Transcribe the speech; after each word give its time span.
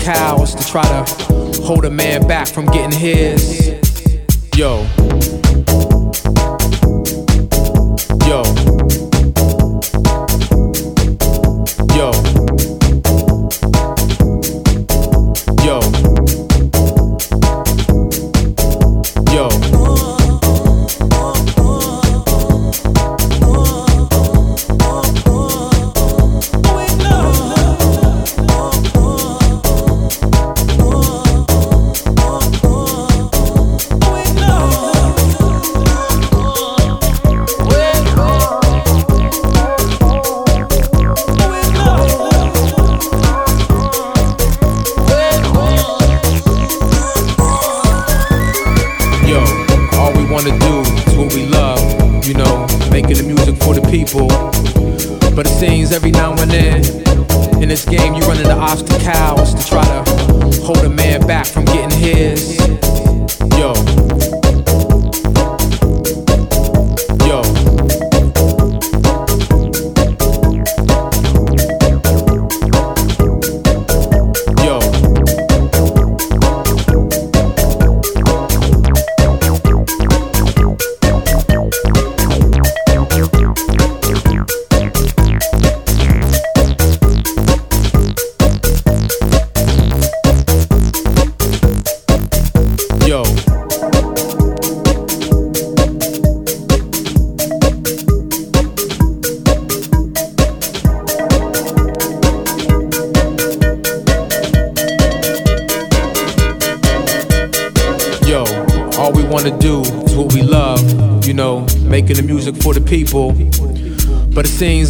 cows 0.00 0.54
to 0.54 0.66
try 0.66 0.82
to 0.82 1.62
hold 1.62 1.84
a 1.84 1.90
man 1.90 2.26
back 2.26 2.48
from 2.48 2.66
getting 2.66 2.98
his. 2.98 3.74
Yo. 4.56 5.17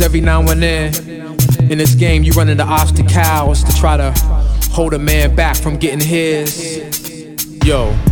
Every 0.02 0.20
now 0.20 0.40
and 0.48 0.62
then. 0.62 0.94
In 1.70 1.78
this 1.78 1.94
game, 1.94 2.22
you 2.22 2.32
run 2.32 2.48
into 2.48 2.64
obstacles 2.64 3.64
to 3.64 3.74
try 3.76 3.96
to 3.96 4.12
hold 4.70 4.94
a 4.94 4.98
man 4.98 5.34
back 5.34 5.56
from 5.56 5.76
getting 5.76 6.00
his. 6.00 7.64
Yo. 7.64 8.07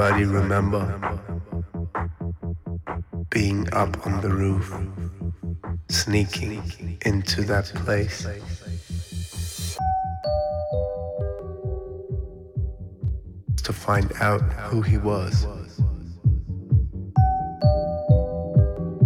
Does 0.00 0.12
anybody 0.12 0.34
remember 0.34 1.20
being 3.28 3.70
up 3.74 4.06
on 4.06 4.22
the 4.22 4.30
roof, 4.30 4.74
sneaking 5.90 6.98
into 7.04 7.42
that 7.42 7.66
place? 7.84 8.26
To 13.62 13.72
find 13.74 14.10
out 14.22 14.40
who 14.70 14.80
he 14.80 14.96
was. 14.96 15.44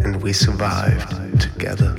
And 0.05 0.23
we 0.23 0.33
survived 0.33 1.41
together, 1.41 1.93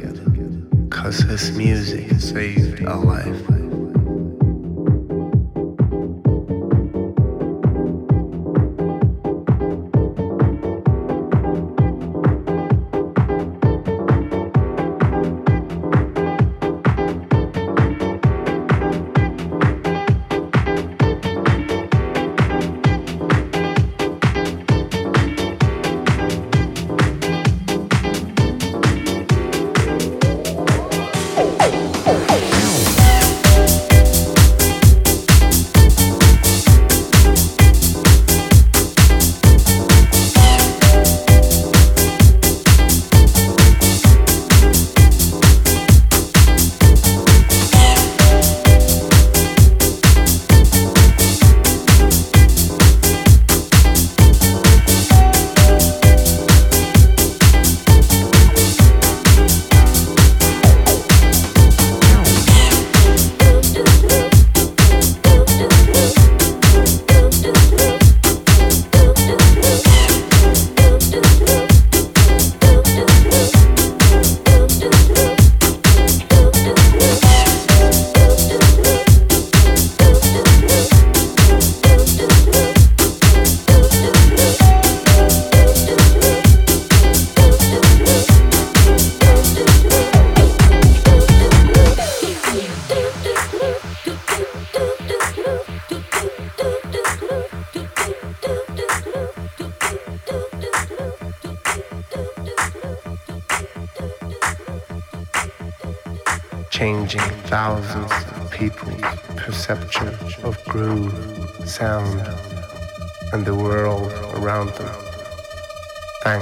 cause 0.90 1.20
his 1.20 1.52
music 1.52 2.12
saved 2.22 2.86
our 2.86 3.04
life. 3.04 3.65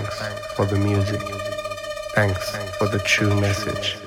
Thanks 0.02 0.54
for 0.54 0.66
the 0.66 0.76
music. 0.76 1.22
Thanks 2.16 2.56
for 2.78 2.88
the 2.88 2.98
true 2.98 3.39
message. 3.39 4.03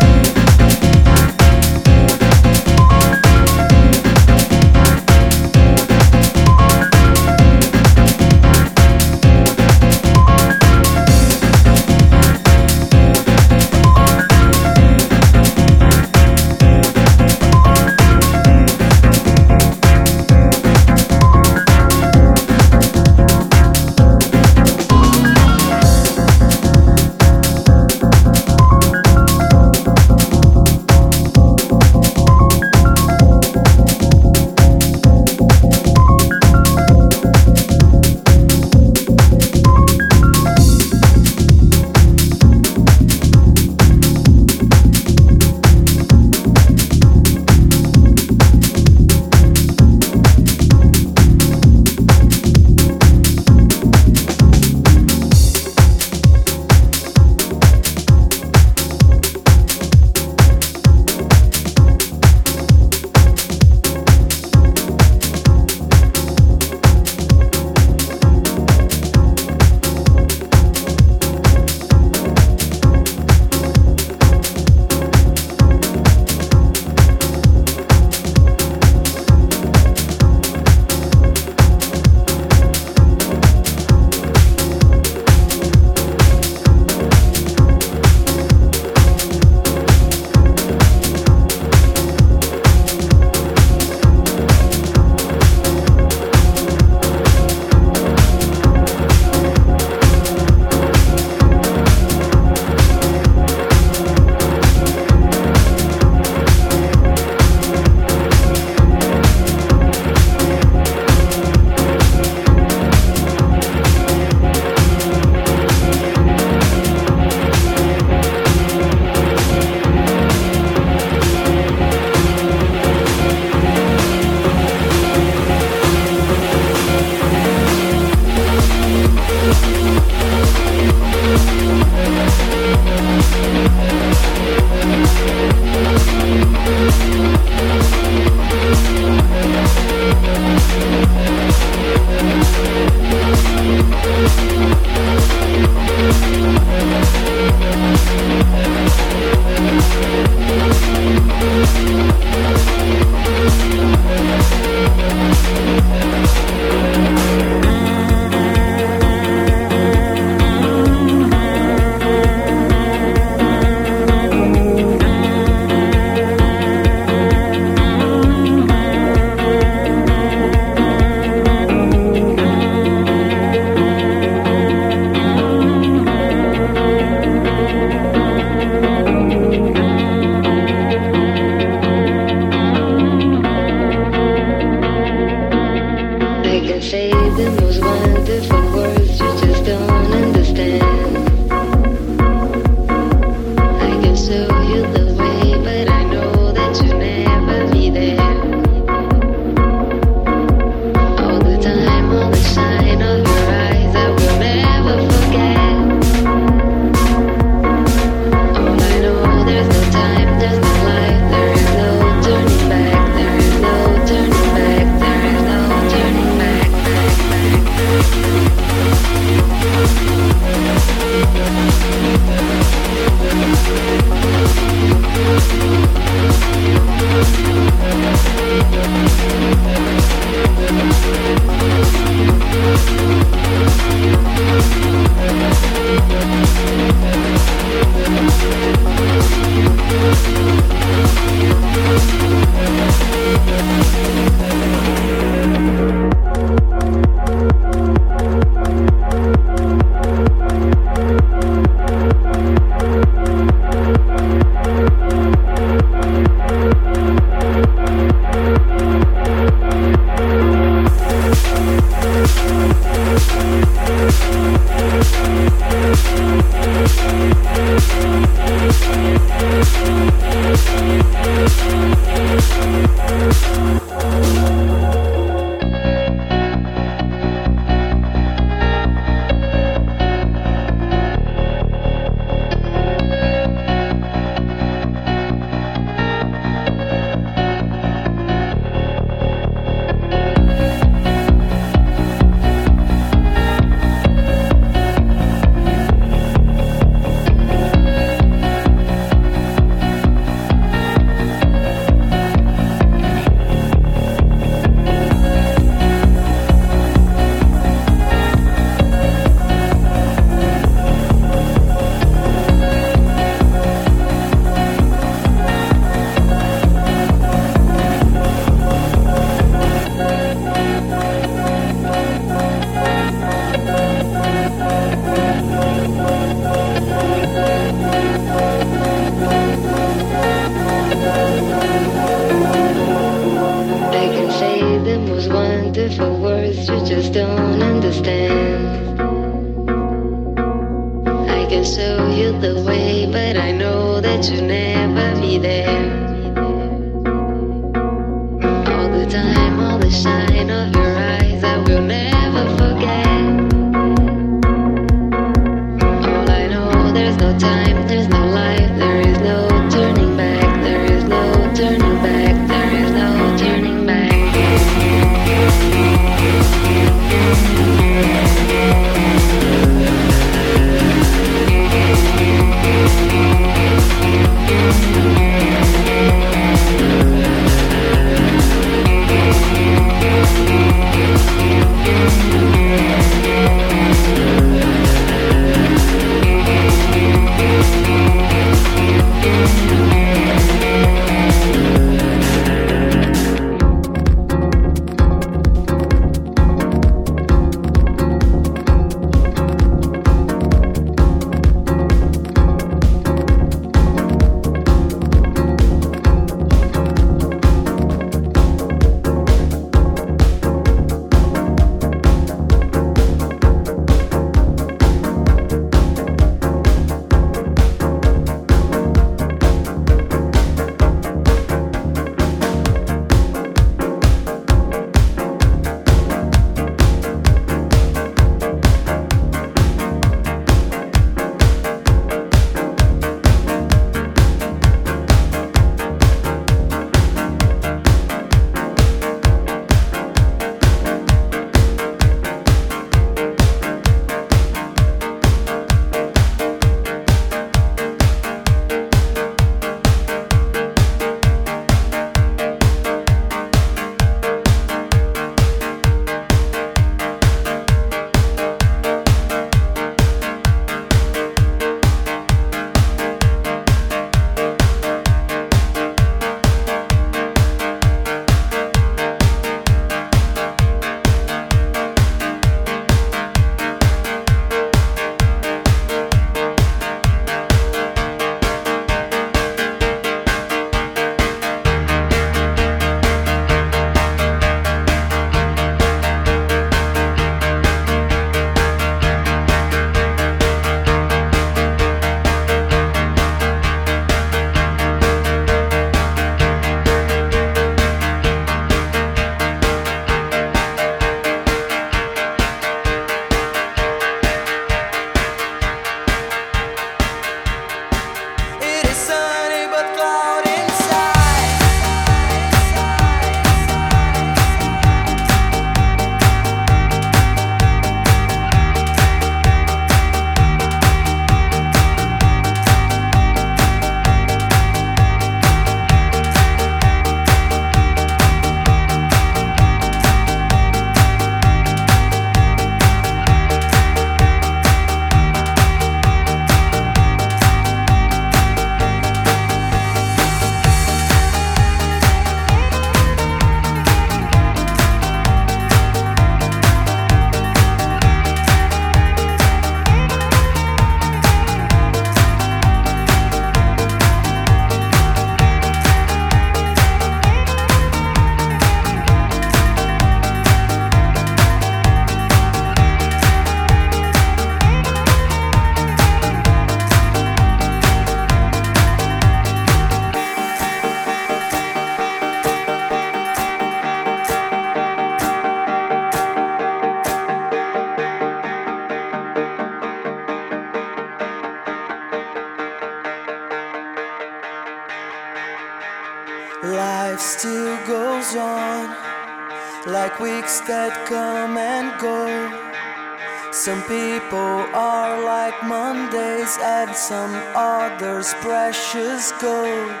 Some 596.94 597.34
others 597.56 598.32
precious 598.34 599.32
gold. 599.40 600.00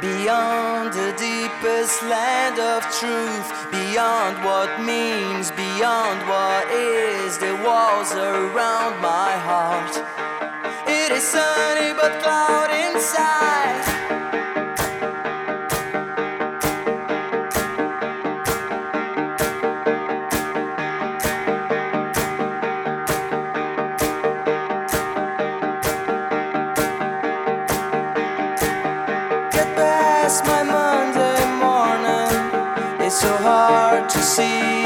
Beyond 0.00 0.92
the 0.92 1.14
deepest 1.16 2.02
land 2.02 2.58
of 2.58 2.82
truth, 2.98 3.48
beyond 3.70 4.44
what 4.44 4.80
means, 4.80 5.50
beyond 5.52 6.20
what 6.28 6.70
is, 6.70 7.38
the 7.38 7.54
walls 7.64 8.12
around 8.12 9.00
my 9.00 9.32
heart. 9.48 9.94
It 10.88 11.12
is 11.12 11.22
sunny 11.22 11.92
but 11.94 12.20
cloud 12.22 12.70
inside. 12.70 14.21
see. 34.32 34.81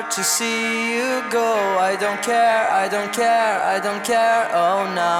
Hard 0.00 0.12
to 0.12 0.24
see 0.24 0.94
you 0.94 1.22
go. 1.30 1.54
I 1.78 1.96
don't 1.96 2.22
care, 2.22 2.70
I 2.70 2.88
don't 2.88 3.12
care, 3.12 3.62
I 3.62 3.80
don't 3.80 4.04
care. 4.04 4.48
Oh 4.52 4.84
no. 4.94 5.16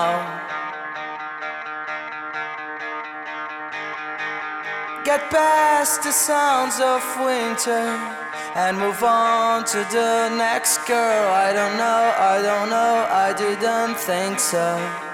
Get 5.04 5.20
past 5.30 6.02
the 6.02 6.12
sounds 6.12 6.80
of 6.80 7.02
winter 7.18 7.86
and 8.54 8.78
move 8.78 9.02
on 9.02 9.64
to 9.64 9.78
the 9.92 10.28
next 10.36 10.78
girl. 10.86 11.28
I 11.28 11.52
don't 11.52 11.76
know, 11.76 12.02
I 12.32 12.42
don't 12.42 12.70
know, 12.70 13.06
I 13.10 13.32
didn't 13.36 13.96
think 13.98 14.38
so. 14.38 15.09